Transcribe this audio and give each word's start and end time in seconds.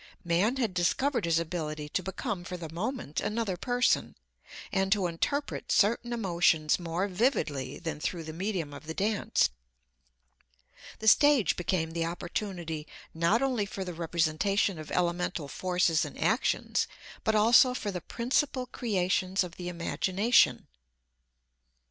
Man 0.25 0.55
had 0.55 0.73
discovered 0.73 1.25
his 1.25 1.37
ability 1.37 1.87
to 1.89 2.01
become 2.01 2.43
for 2.43 2.57
the 2.57 2.73
moment 2.73 3.21
another 3.21 3.55
person, 3.55 4.15
and 4.71 4.91
to 4.91 5.05
interpret 5.05 5.71
certain 5.71 6.11
emotions 6.11 6.79
more 6.79 7.07
vividly 7.07 7.77
than 7.77 7.99
through 7.99 8.23
the 8.23 8.33
medium 8.33 8.73
of 8.73 8.87
the 8.87 8.95
dance. 8.95 9.51
The 10.97 11.07
stage 11.07 11.55
became 11.55 11.91
the 11.91 12.05
opportunity 12.07 12.87
not 13.13 13.43
only 13.43 13.67
for 13.67 13.85
the 13.85 13.93
representation 13.93 14.79
of 14.79 14.89
elemental 14.91 15.47
forces 15.47 16.03
and 16.03 16.17
actions, 16.17 16.87
but 17.23 17.35
also 17.35 17.75
for 17.75 17.91
the 17.91 18.01
principal 18.01 18.65
creations 18.65 19.43
of 19.43 19.57
the 19.57 19.67
imagination. 19.69 20.65